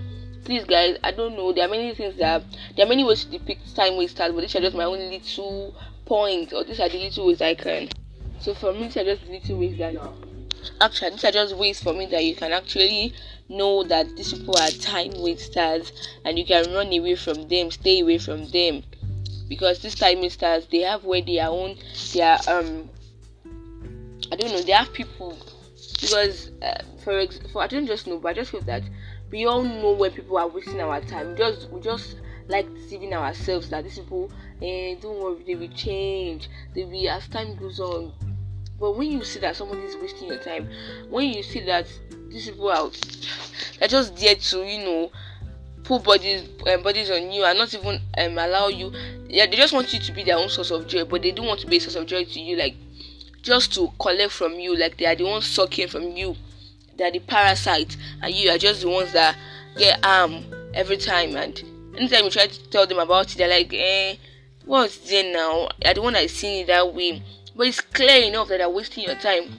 please 0.45 0.63
guys 0.63 0.97
i 1.03 1.11
don't 1.11 1.35
know. 1.35 1.51
There 1.51 1.65
are 1.65 1.69
many 1.69 1.93
things 1.93 2.17
that 2.17 2.43
there 2.75 2.85
are 2.85 2.89
many 2.89 3.03
ways 3.03 3.25
to 3.25 3.31
depict 3.31 3.75
time 3.75 3.97
wasters 3.97 4.31
but 4.33 4.41
these 4.41 4.55
are 4.55 4.61
just 4.61 4.75
my 4.75 4.85
only 4.85 5.19
two 5.19 5.73
points 6.05 6.53
or 6.53 6.63
these 6.63 6.79
are 6.79 6.87
the 6.87 6.97
little 6.97 7.27
ways 7.27 7.41
i 7.41 7.53
can 7.53 7.89
so 8.39 8.53
for 8.53 8.73
me, 8.73 8.83
these 8.83 8.97
are 8.97 9.03
just 9.03 9.27
little 9.27 9.59
ways 9.59 9.77
that 9.77 9.95
actually 10.81 11.09
these 11.11 11.25
are 11.25 11.31
just 11.31 11.55
ways 11.55 11.81
for 11.81 11.93
me 11.93 12.05
that 12.07 12.23
you 12.23 12.35
can 12.35 12.51
actually 12.51 13.13
know 13.49 13.83
that 13.83 14.15
these 14.15 14.33
people 14.33 14.57
are 14.57 14.69
time 14.69 15.11
wasters 15.21 15.91
and 16.25 16.37
you 16.37 16.45
can 16.45 16.73
run 16.73 16.91
away 16.93 17.15
from 17.15 17.47
them, 17.47 17.71
stay 17.71 18.01
away 18.01 18.17
from 18.17 18.47
them. 18.49 18.83
Because 19.47 19.79
these 19.79 19.95
time 19.95 20.21
wasters 20.21 20.67
they 20.67 20.79
have 20.79 21.03
where 21.03 21.21
they 21.21 21.39
are 21.39 21.49
own 21.49 21.77
their 22.13 22.37
um 22.47 22.89
I 24.31 24.35
don't 24.35 24.51
know, 24.51 24.61
they 24.61 24.73
have 24.73 24.91
people 24.93 25.37
because 26.01 26.51
uh, 26.61 26.83
for 27.03 27.17
ex- 27.19 27.39
for 27.51 27.61
I 27.61 27.67
don't 27.67 27.87
just 27.87 28.07
know, 28.07 28.19
but 28.19 28.29
I 28.29 28.33
just 28.33 28.51
feel 28.51 28.61
that 28.61 28.83
we 29.31 29.45
all 29.45 29.63
know 29.63 29.93
when 29.93 30.11
people 30.11 30.37
are 30.37 30.47
wasting 30.47 30.81
our 30.81 31.01
time. 31.01 31.31
We 31.31 31.37
just 31.37 31.71
we 31.71 31.81
just 31.81 32.15
like 32.49 32.71
deceiving 32.73 33.13
ourselves 33.13 33.69
that 33.69 33.83
these 33.83 33.97
people 33.97 34.31
eh, 34.61 34.95
don't 35.01 35.19
worry, 35.19 35.43
they 35.45 35.55
will 35.55 35.69
change. 35.69 36.49
They 36.75 36.83
will 36.83 37.09
as 37.09 37.27
time 37.27 37.55
goes 37.55 37.79
on. 37.79 38.13
But 38.79 38.91
when 38.97 39.11
you 39.11 39.23
see 39.23 39.39
that 39.39 39.55
somebody 39.55 39.81
is 39.81 39.95
wasting 40.01 40.27
your 40.27 40.39
time, 40.39 40.69
when 41.09 41.27
you 41.27 41.43
see 41.43 41.61
that 41.61 41.87
these 42.29 42.49
people 42.49 42.69
are 42.69 42.89
they're 43.79 43.87
just 43.87 44.15
there 44.17 44.35
to, 44.35 44.57
you 44.65 44.85
know, 44.85 45.11
put 45.83 46.03
bodies 46.03 46.47
um, 46.67 46.83
bodies 46.83 47.09
on 47.09 47.31
you 47.31 47.45
and 47.45 47.57
not 47.57 47.73
even 47.73 48.01
um, 48.17 48.37
allow 48.37 48.67
you 48.67 48.91
yeah 49.29 49.45
they 49.45 49.55
just 49.55 49.73
want 49.73 49.91
you 49.93 49.99
to 49.99 50.11
be 50.11 50.21
their 50.21 50.37
own 50.37 50.49
source 50.49 50.69
of 50.69 50.85
joy 50.85 51.05
but 51.05 51.21
they 51.21 51.31
don't 51.31 51.47
want 51.47 51.61
to 51.61 51.65
be 51.65 51.77
a 51.77 51.79
source 51.79 51.95
of 51.95 52.05
joy 52.05 52.25
to 52.25 52.41
you 52.41 52.57
like 52.57 52.75
just 53.41 53.73
to 53.73 53.89
collect 53.97 54.33
from 54.33 54.53
you 54.55 54.77
like 54.77 54.97
they 54.97 55.05
are 55.05 55.15
the 55.15 55.23
ones 55.23 55.45
sucking 55.45 55.87
from 55.87 56.03
you. 56.17 56.35
They're 56.97 57.11
the 57.11 57.19
parasite 57.19 57.95
and 58.21 58.35
you 58.35 58.49
are 58.49 58.57
just 58.57 58.81
the 58.81 58.89
ones 58.89 59.13
that 59.13 59.37
get 59.77 60.03
harm 60.03 60.43
every 60.73 60.97
time 60.97 61.35
and 61.37 61.63
anytime 61.95 62.25
you 62.25 62.29
try 62.29 62.47
to 62.47 62.69
tell 62.69 62.85
them 62.85 62.99
about 62.99 63.31
it 63.31 63.37
they're 63.37 63.47
like 63.47 63.73
eh 63.73 64.15
what's 64.65 64.97
there 65.09 65.31
now? 65.31 65.69
I 65.85 65.93
don't 65.93 66.03
want 66.03 66.17
to 66.17 66.27
see 66.27 66.61
it 66.61 66.67
that 66.67 66.93
way 66.93 67.23
but 67.57 67.67
it's 67.67 67.81
clear 67.81 68.23
enough 68.23 68.47
that 68.49 68.59
they're 68.59 68.69
wasting 68.69 69.05
your 69.05 69.15
time 69.15 69.51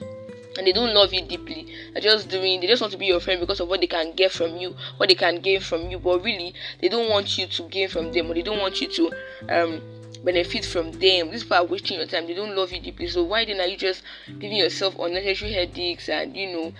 and 0.57 0.65
they 0.65 0.71
don't 0.71 0.93
love 0.93 1.13
you 1.13 1.21
deeply. 1.21 1.67
They're 1.93 2.01
just 2.01 2.29
doing, 2.29 2.59
they 2.59 2.67
just 2.67 2.81
want 2.81 2.91
to 2.93 2.97
be 2.97 3.05
your 3.05 3.19
friend 3.19 3.39
because 3.39 3.59
of 3.59 3.67
what 3.67 3.81
they 3.81 3.87
can 3.87 4.13
get 4.13 4.31
from 4.31 4.57
you, 4.57 4.75
what 4.97 5.09
they 5.09 5.15
can 5.15 5.39
gain 5.41 5.61
from 5.61 5.89
you. 5.89 5.99
But 5.99 6.23
really, 6.23 6.53
they 6.81 6.89
don't 6.89 7.09
want 7.09 7.37
you 7.37 7.47
to 7.47 7.63
gain 7.63 7.87
from 7.89 8.11
them, 8.11 8.31
or 8.31 8.33
they 8.33 8.41
don't 8.41 8.59
want 8.59 8.81
you 8.81 8.87
to 8.87 9.11
um, 9.49 9.81
benefit 10.23 10.65
from 10.65 10.91
them. 10.91 11.31
This 11.31 11.43
part 11.43 11.69
wasting 11.69 11.97
your 11.97 12.07
time. 12.07 12.27
They 12.27 12.33
don't 12.33 12.55
love 12.55 12.71
you 12.71 12.81
deeply. 12.81 13.07
So 13.07 13.23
why 13.23 13.45
then 13.45 13.61
are 13.61 13.67
you 13.67 13.77
just 13.77 14.03
giving 14.39 14.57
yourself 14.57 14.97
unnecessary 14.99 15.53
headaches 15.53 16.09
and 16.09 16.35
you 16.35 16.51
know 16.51 16.73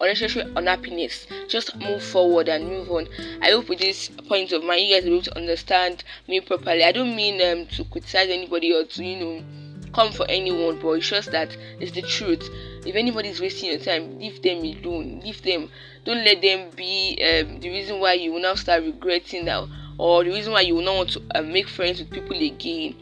unnecessary 0.00 0.50
unhappiness? 0.56 1.26
Just 1.48 1.76
move 1.76 2.02
forward 2.02 2.48
and 2.48 2.66
move 2.66 2.90
on. 2.90 3.08
I 3.42 3.50
hope 3.50 3.68
with 3.68 3.80
this 3.80 4.08
point 4.08 4.52
of 4.52 4.64
mine, 4.64 4.84
you 4.84 4.94
guys 4.94 5.04
will 5.04 5.10
be 5.10 5.16
able 5.16 5.24
to 5.24 5.36
understand 5.36 6.04
me 6.26 6.40
properly. 6.40 6.84
I 6.84 6.92
don't 6.92 7.14
mean 7.14 7.42
um, 7.42 7.66
to 7.76 7.84
criticize 7.84 8.30
anybody 8.30 8.72
or 8.72 8.84
to 8.84 9.04
you 9.04 9.16
know 9.16 9.44
come 9.92 10.12
for 10.12 10.26
anyone, 10.28 10.78
but 10.80 10.92
it's 10.92 11.08
just 11.08 11.30
that 11.32 11.56
it's 11.80 11.92
the 11.92 12.02
truth. 12.02 12.48
If 12.86 12.94
anybody 12.94 13.28
is 13.28 13.40
wasting 13.40 13.70
your 13.70 13.78
time, 13.78 14.18
leave 14.18 14.42
them 14.42 14.58
alone. 14.58 15.20
Leave 15.24 15.42
them. 15.42 15.70
Don't 16.04 16.24
let 16.24 16.40
them 16.40 16.70
be 16.76 17.18
um, 17.22 17.60
the 17.60 17.68
reason 17.68 18.00
why 18.00 18.14
you 18.14 18.32
will 18.32 18.40
now 18.40 18.54
start 18.54 18.82
regretting 18.82 19.44
that, 19.46 19.68
or 19.98 20.24
the 20.24 20.30
reason 20.30 20.52
why 20.52 20.62
you 20.62 20.74
will 20.74 20.82
not 20.82 20.96
want 20.96 21.10
to 21.10 21.22
uh, 21.34 21.42
make 21.42 21.68
friends 21.68 21.98
with 21.98 22.10
people 22.10 22.36
again. 22.36 22.94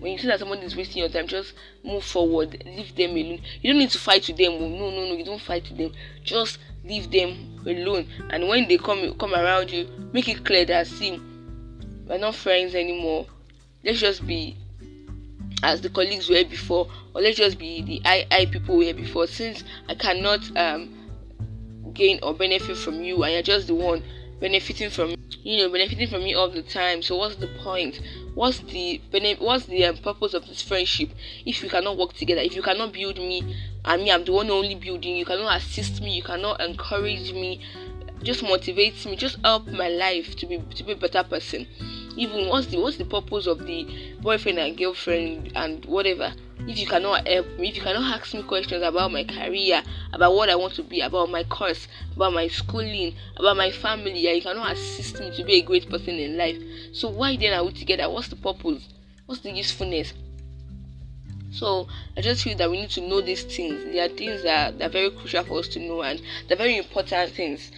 When 0.00 0.12
you 0.12 0.18
see 0.18 0.26
that 0.26 0.38
someone 0.38 0.58
is 0.58 0.76
wasting 0.76 0.98
your 0.98 1.08
time, 1.08 1.26
just 1.26 1.54
move 1.82 2.04
forward. 2.04 2.62
Leave 2.66 2.94
them 2.94 3.12
alone. 3.12 3.40
You 3.62 3.72
don't 3.72 3.78
need 3.80 3.90
to 3.90 3.98
fight 3.98 4.26
with 4.28 4.36
them. 4.36 4.52
No, 4.60 4.90
no, 4.90 5.06
no. 5.06 5.14
You 5.14 5.24
don't 5.24 5.40
fight 5.40 5.66
with 5.70 5.78
them. 5.78 5.92
Just 6.22 6.58
leave 6.84 7.10
them 7.10 7.58
alone. 7.66 8.06
And 8.28 8.46
when 8.48 8.68
they 8.68 8.76
come 8.76 9.14
come 9.14 9.34
around 9.34 9.70
you, 9.70 9.88
make 10.12 10.28
it 10.28 10.44
clear 10.44 10.66
that 10.66 10.86
see, 10.88 11.18
we're 12.06 12.18
not 12.18 12.34
friends 12.34 12.74
anymore. 12.74 13.26
Let's 13.82 14.00
just 14.00 14.26
be 14.26 14.56
as 15.64 15.80
the 15.80 15.88
colleagues 15.88 16.28
were 16.28 16.44
before, 16.44 16.88
or 17.14 17.22
let's 17.22 17.38
just 17.38 17.58
be 17.58 17.82
the 17.82 18.02
I 18.04 18.26
I 18.30 18.46
people 18.46 18.76
were 18.76 18.92
before. 18.92 19.26
Since 19.26 19.64
I 19.88 19.94
cannot 19.94 20.40
um 20.56 20.90
gain 21.94 22.18
or 22.22 22.34
benefit 22.34 22.76
from 22.76 23.02
you, 23.02 23.22
and 23.24 23.32
you're 23.32 23.42
just 23.42 23.66
the 23.66 23.74
one 23.74 24.02
benefiting 24.40 24.90
from 24.90 25.14
you 25.42 25.58
know 25.58 25.70
benefiting 25.70 26.08
from 26.08 26.22
me 26.22 26.34
all 26.34 26.50
the 26.50 26.62
time. 26.62 27.02
So 27.02 27.16
what's 27.16 27.36
the 27.36 27.48
point? 27.62 28.00
What's 28.34 28.58
the 28.58 29.00
what's 29.38 29.64
the 29.66 29.86
um, 29.86 29.96
purpose 29.96 30.34
of 30.34 30.46
this 30.46 30.60
friendship 30.62 31.10
if 31.46 31.62
you 31.62 31.70
cannot 31.70 31.96
work 31.96 32.12
together? 32.12 32.42
If 32.42 32.54
you 32.54 32.62
cannot 32.62 32.92
build 32.92 33.16
me, 33.16 33.56
and 33.84 34.02
me, 34.02 34.10
I'm 34.10 34.24
the 34.24 34.32
one 34.32 34.50
only 34.50 34.74
building. 34.74 35.16
You 35.16 35.24
cannot 35.24 35.56
assist 35.56 36.02
me. 36.02 36.14
You 36.14 36.22
cannot 36.22 36.60
encourage 36.60 37.32
me. 37.32 37.60
Just 38.22 38.42
motivate 38.42 39.04
me. 39.06 39.16
Just 39.16 39.38
help 39.42 39.66
my 39.68 39.88
life 39.88 40.36
to 40.36 40.46
be 40.46 40.58
to 40.58 40.84
be 40.84 40.92
a 40.92 40.96
better 40.96 41.22
person 41.24 41.66
even 42.16 42.48
what's 42.48 42.66
the 42.68 42.78
what's 42.78 42.96
the 42.96 43.04
purpose 43.04 43.46
of 43.46 43.64
the 43.66 43.86
boyfriend 44.20 44.58
and 44.58 44.76
girlfriend 44.76 45.52
and 45.54 45.84
whatever? 45.86 46.32
If 46.66 46.78
you 46.78 46.86
cannot 46.86 47.26
help 47.26 47.46
me 47.58 47.68
if 47.68 47.76
you 47.76 47.82
cannot 47.82 48.20
ask 48.20 48.32
me 48.32 48.42
questions 48.42 48.82
about 48.82 49.12
my 49.12 49.24
career 49.24 49.82
about 50.12 50.34
what 50.34 50.48
i 50.48 50.54
want 50.54 50.72
to 50.74 50.82
be 50.82 51.00
about 51.00 51.28
my 51.28 51.44
course 51.44 51.88
about 52.16 52.32
my 52.32 52.48
schooling 52.48 53.14
about 53.36 53.56
my 53.56 53.70
family 53.70 54.26
and 54.28 54.36
you 54.36 54.42
cannot 54.42 54.72
assist 54.72 55.20
me 55.20 55.36
to 55.36 55.44
be 55.44 55.54
a 55.54 55.62
great 55.62 55.90
person 55.90 56.14
in 56.14 56.38
life 56.38 56.56
so 56.94 57.08
why 57.08 57.36
then 57.36 57.52
are 57.52 57.64
we 57.64 57.72
together? 57.72 58.08
What's 58.08 58.28
the 58.28 58.36
purpose? 58.36 58.88
What's 59.26 59.40
the 59.40 59.50
usefulness? 59.50 60.14
So 61.50 61.88
I 62.16 62.20
just 62.20 62.44
feel 62.44 62.56
that 62.58 62.70
we 62.70 62.80
need 62.80 62.90
to 62.90 63.00
know 63.00 63.20
these 63.20 63.42
things. 63.42 63.84
There 63.84 64.04
are 64.04 64.08
things 64.08 64.42
that, 64.44 64.78
that 64.78 64.86
are 64.86 64.92
very 64.92 65.10
crucial 65.10 65.42
for 65.44 65.58
us 65.58 65.68
to 65.68 65.80
know 65.80 66.02
and 66.02 66.22
they're 66.46 66.56
very 66.56 66.78
important 66.78 67.32
things 67.32 67.72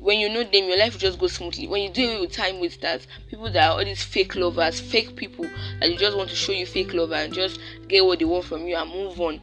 when 0.00 0.18
you 0.18 0.30
know 0.30 0.42
them, 0.42 0.64
your 0.64 0.78
life 0.78 0.94
will 0.94 1.00
just 1.00 1.18
go 1.18 1.26
smoothly. 1.26 1.68
When 1.68 1.82
you 1.82 1.90
deal 1.90 2.22
with 2.22 2.32
time 2.32 2.58
with 2.58 2.80
that, 2.80 3.06
people 3.28 3.50
that 3.52 3.68
are 3.68 3.78
all 3.78 3.84
these 3.84 4.02
fake 4.02 4.34
lovers, 4.34 4.80
fake 4.80 5.14
people 5.14 5.46
that 5.78 5.90
you 5.90 5.98
just 5.98 6.16
want 6.16 6.30
to 6.30 6.36
show 6.36 6.52
you 6.52 6.64
fake 6.64 6.94
lover 6.94 7.14
and 7.14 7.34
just 7.34 7.60
get 7.86 8.04
what 8.04 8.18
they 8.18 8.24
want 8.24 8.46
from 8.46 8.66
you 8.66 8.76
and 8.76 8.90
move 8.90 9.20
on. 9.20 9.42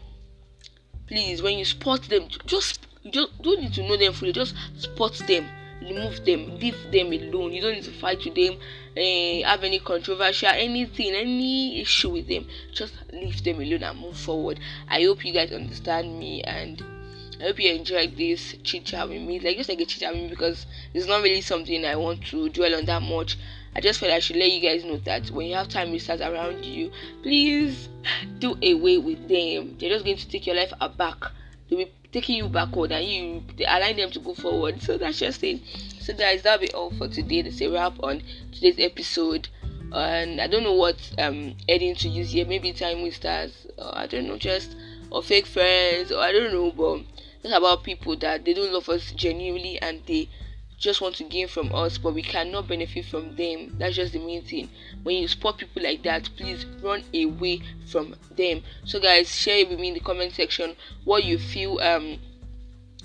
Please, 1.08 1.44
when 1.44 1.60
you 1.60 1.66
spot 1.66 2.02
them, 2.10 2.28
just 2.48 2.88
you 3.04 3.12
just 3.12 3.40
don't 3.42 3.62
need 3.62 3.74
to 3.76 3.88
know 3.88 3.98
them 3.98 4.14
fully. 4.14 4.34
Just 4.34 4.56
spot 4.78 5.14
them, 5.28 5.48
remove 5.80 6.26
them, 6.26 6.58
leave 6.58 6.92
them 6.92 7.14
alone. 7.14 7.54
You 7.54 7.62
don't 7.62 7.76
need 7.76 7.84
to 7.84 7.92
fight 7.92 8.26
with 8.26 8.34
them, 8.34 8.60
eh, 8.98 9.44
have 9.48 9.64
any 9.64 9.78
controversial, 9.78 10.50
anything, 10.50 11.14
any 11.14 11.82
issue 11.82 12.10
with 12.10 12.28
them. 12.28 12.48
Just 12.74 12.96
leave 13.14 13.44
them 13.44 13.62
alone 13.62 13.84
and 13.84 14.00
move 14.00 14.18
forward. 14.18 14.60
I 14.90 15.04
hope 15.04 15.24
you 15.24 15.34
guys 15.34 15.52
understand 15.52 16.18
me 16.18 16.42
and 16.42 16.84
I 17.40 17.44
hope 17.44 17.60
you 17.60 17.72
enjoyed 17.72 18.18
this 18.18 18.56
chit 18.64 18.86
chat 18.86 19.08
with 19.08 19.22
me. 19.22 19.40
like 19.40 19.58
just 19.58 19.70
like 19.70 19.80
a 19.80 19.86
chit 19.86 20.02
chat 20.02 20.14
with 20.14 20.24
me 20.24 20.30
because 20.30 20.66
it's 20.94 21.08
not 21.08 21.22
really 21.22 21.42
something 21.42 21.86
I 21.86 21.96
want 21.96 22.26
to 22.28 22.50
dwell 22.50 22.76
on 22.76 22.86
that 22.86 23.04
much. 23.04 23.38
I 23.76 23.80
just 23.80 24.00
felt 24.00 24.12
I 24.12 24.20
should 24.20 24.38
let 24.38 24.52
you 24.52 24.60
guys 24.60 24.84
know 24.84 24.98
that 24.98 25.30
when 25.30 25.46
you 25.46 25.56
have 25.56 25.70
time 25.70 25.98
start 26.00 26.22
around 26.22 26.66
you, 26.66 26.92
please 27.22 27.90
do 28.40 28.58
away 28.64 28.98
with 28.98 29.28
them. 29.28 29.78
They're 29.80 29.90
just 29.92 30.04
going 30.04 30.18
to 30.18 30.28
take 30.28 30.48
your 30.48 30.56
life 30.56 30.74
aback. 30.82 31.18
They'll 31.70 31.80
be 31.80 31.92
taking 32.12 32.38
you 32.38 32.50
backward 32.50 32.92
and 32.92 33.06
you 33.06 33.44
align 33.68 33.98
them 33.98 34.10
to 34.12 34.20
go 34.20 34.34
forward. 34.34 34.82
So 34.82 34.98
that's 34.98 35.20
just 35.20 35.44
it. 35.44 35.62
So 36.00 36.16
guys, 36.16 36.42
that'll 36.42 36.66
be 36.66 36.74
all 36.74 36.90
for 36.92 37.08
today. 37.08 37.44
That's 37.44 37.62
a 37.62 37.68
wrap 37.70 38.02
on 38.02 38.24
today's 38.52 38.80
episode. 38.80 39.48
And 39.92 40.42
I 40.42 40.48
don't 40.48 40.64
know 40.64 40.74
what 40.74 40.98
um 41.20 41.56
heading 41.70 41.94
to 41.96 42.10
use 42.10 42.32
here. 42.32 42.48
Maybe 42.48 42.74
time 42.74 43.04
wasters, 43.04 43.68
I 43.80 44.08
don't 44.08 44.28
know, 44.28 44.38
just 44.38 44.76
or 45.12 45.22
fake 45.22 45.46
friends, 45.46 46.12
or 46.12 46.20
I 46.20 46.32
don't 46.32 46.52
know, 46.52 46.72
but 46.72 47.06
it's 47.44 47.54
about 47.54 47.84
people 47.84 48.16
that 48.18 48.46
they 48.46 48.54
don't 48.54 48.74
love 48.74 48.90
us 48.90 49.12
genuinely 49.12 49.80
and 49.82 50.02
they 50.06 50.30
just 50.78 51.02
want 51.02 51.16
to 51.16 51.24
gain 51.24 51.48
from 51.48 51.74
us 51.74 51.98
but 51.98 52.14
we 52.14 52.22
cannot 52.22 52.68
benefit 52.68 53.06
from 53.06 53.36
them. 53.36 53.76
That's 53.80 53.96
just 53.96 54.14
the 54.14 54.20
main 54.20 54.44
thing. 54.44 54.70
When 55.04 55.16
you 55.16 55.28
spot 55.28 55.58
people 55.58 55.84
like 55.84 56.04
that 56.04 56.30
please 56.38 56.66
run 56.84 57.04
away 57.14 57.62
from 57.88 58.16
them. 58.36 58.62
So 58.86 59.00
guys 59.00 59.34
share 59.34 59.60
it 59.60 59.70
with 59.70 59.80
me 59.80 59.90
in 59.90 59.94
the 59.96 60.00
comment 60.00 60.34
section 60.34 60.76
what 61.04 61.24
you 61.24 61.40
feel 61.40 61.80
um 61.80 62.20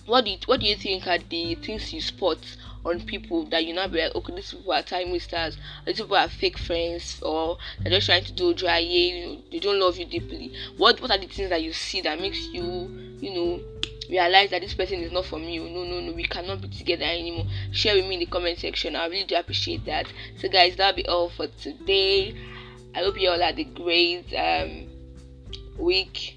what 0.06 0.24
do 0.24 0.32
you, 0.32 0.38
what 0.46 0.60
do 0.60 0.66
you 0.66 0.76
think 0.76 1.06
are 1.06 1.18
the 1.18 1.54
things 1.56 1.92
you 1.92 2.00
spot 2.00 2.38
on 2.84 3.00
people 3.00 3.44
that 3.46 3.64
you 3.64 3.72
now 3.72 3.86
be 3.86 4.02
like, 4.02 4.14
okay, 4.14 4.34
these 4.34 4.52
people 4.52 4.72
are 4.72 4.82
time 4.82 5.12
wasters, 5.12 5.56
these 5.86 6.00
people 6.00 6.16
are 6.16 6.28
fake 6.28 6.58
friends, 6.58 7.22
or 7.22 7.56
they're 7.80 7.92
just 7.92 8.06
trying 8.06 8.24
to 8.24 8.32
do 8.32 8.52
dry, 8.52 8.78
you 8.78 9.26
know, 9.26 9.42
they 9.52 9.60
don't 9.60 9.78
love 9.78 9.96
you 9.96 10.04
deeply. 10.04 10.52
What 10.76 11.00
what 11.00 11.10
are 11.10 11.18
the 11.18 11.26
things 11.26 11.50
that 11.50 11.62
you 11.62 11.72
see 11.72 12.00
that 12.00 12.20
makes 12.20 12.48
you, 12.48 12.90
you 13.20 13.32
know, 13.32 13.60
realize 14.12 14.50
that 14.50 14.61
this 14.61 14.75
person 14.75 15.00
is 15.00 15.11
not 15.11 15.25
for 15.25 15.38
me. 15.38 15.59
No, 15.59 15.85
no, 15.85 16.00
no, 16.00 16.12
we 16.12 16.25
cannot 16.25 16.61
be 16.61 16.69
together 16.69 17.04
anymore. 17.04 17.47
Share 17.73 17.95
with 17.97 18.07
me 18.07 18.14
in 18.14 18.21
the 18.21 18.26
comment 18.26 18.59
section. 18.59 18.95
I 18.95 19.07
really 19.07 19.25
do 19.25 19.37
appreciate 19.37 19.85
that. 19.87 20.07
So, 20.37 20.49
guys, 20.49 20.76
that'll 20.76 20.95
be 20.97 21.07
all 21.07 21.31
for 21.31 21.47
today. 21.47 22.35
I 22.95 22.99
hope 22.99 23.19
you 23.19 23.31
all 23.31 23.40
had 23.40 23.59
a 23.59 23.64
great 23.64 24.33
um, 24.35 24.87
week, 25.78 26.37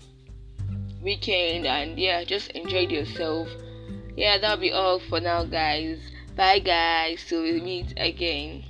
weekend, 1.01 1.67
and 1.67 1.99
yeah, 1.99 2.23
just 2.23 2.49
enjoyed 2.51 2.91
yourself. 2.91 3.49
Yeah, 4.15 4.37
that'll 4.37 4.57
be 4.57 4.71
all 4.71 4.99
for 4.99 5.19
now, 5.19 5.43
guys. 5.43 5.99
Bye, 6.35 6.59
guys. 6.59 7.21
So 7.27 7.43
we 7.43 7.59
meet 7.59 7.93
again. 7.97 8.63